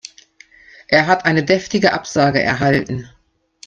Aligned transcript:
Er 0.87 1.05
hat 1.05 1.25
eine 1.25 1.43
deftige 1.45 1.93
Absage 1.93 2.41
erhalten. 2.41 3.07